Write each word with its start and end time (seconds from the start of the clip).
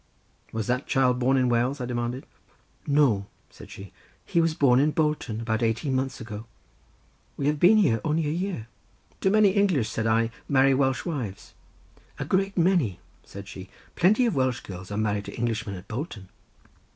"Was 0.51 0.65
that 0.65 0.87
child 0.87 1.19
born 1.19 1.37
in 1.37 1.47
Wales?" 1.47 1.79
I 1.79 1.85
demanded. 1.85 2.25
"No," 2.87 3.27
said 3.51 3.69
she, 3.69 3.93
"he 4.25 4.41
was 4.41 4.55
born 4.55 4.79
at 4.79 4.95
Bolton 4.95 5.39
about 5.41 5.61
eighteen 5.61 5.93
months 5.95 6.19
ago—we 6.19 7.45
have 7.45 7.59
been 7.59 7.77
here 7.77 8.01
only 8.03 8.25
a 8.25 8.31
year." 8.31 8.65
"Do 9.19 9.29
many 9.29 9.49
English," 9.51 9.89
said 9.89 10.07
I, 10.07 10.31
"marry 10.49 10.73
Welsh 10.73 11.05
wives?" 11.05 11.53
"A 12.17 12.25
great 12.25 12.57
many," 12.57 12.99
said 13.23 13.47
she. 13.47 13.69
"Plenty 13.95 14.25
of 14.25 14.33
Welsh 14.33 14.61
girls 14.61 14.89
are 14.89 14.97
married 14.97 15.25
to 15.25 15.37
Englishmen 15.37 15.75
at 15.75 15.87
Bolton." 15.87 16.29